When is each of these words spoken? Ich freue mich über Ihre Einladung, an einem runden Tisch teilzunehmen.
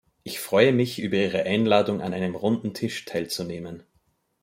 Ich 0.23 0.39
freue 0.39 0.73
mich 0.73 0.97
über 0.97 1.17
Ihre 1.17 1.43
Einladung, 1.43 2.01
an 2.01 2.11
einem 2.15 2.33
runden 2.33 2.73
Tisch 2.73 3.05
teilzunehmen. 3.05 3.83